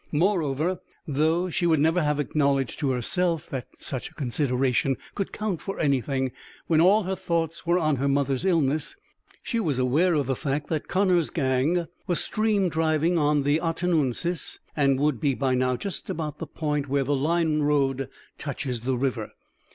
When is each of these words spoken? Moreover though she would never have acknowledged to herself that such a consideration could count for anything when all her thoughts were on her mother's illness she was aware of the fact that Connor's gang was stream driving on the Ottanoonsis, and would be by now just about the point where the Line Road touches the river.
Moreover 0.11 0.79
though 1.07 1.51
she 1.51 1.67
would 1.67 1.79
never 1.79 2.01
have 2.01 2.19
acknowledged 2.19 2.79
to 2.79 2.89
herself 2.89 3.47
that 3.51 3.67
such 3.77 4.09
a 4.09 4.15
consideration 4.15 4.97
could 5.13 5.31
count 5.31 5.61
for 5.61 5.79
anything 5.79 6.31
when 6.65 6.81
all 6.81 7.03
her 7.03 7.15
thoughts 7.15 7.67
were 7.67 7.77
on 7.77 7.97
her 7.97 8.07
mother's 8.07 8.43
illness 8.43 8.95
she 9.43 9.59
was 9.59 9.77
aware 9.77 10.15
of 10.15 10.25
the 10.25 10.35
fact 10.35 10.69
that 10.69 10.87
Connor's 10.87 11.29
gang 11.29 11.85
was 12.07 12.19
stream 12.19 12.67
driving 12.67 13.19
on 13.19 13.43
the 13.43 13.59
Ottanoonsis, 13.59 14.57
and 14.75 14.99
would 14.99 15.19
be 15.21 15.35
by 15.35 15.53
now 15.53 15.75
just 15.75 16.09
about 16.09 16.39
the 16.39 16.47
point 16.47 16.89
where 16.89 17.03
the 17.03 17.15
Line 17.15 17.59
Road 17.59 18.09
touches 18.39 18.81
the 18.81 18.97
river. 18.97 19.29